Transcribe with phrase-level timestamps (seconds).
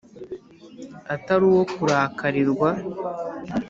[1.13, 2.69] atari uwo kurakarirwa.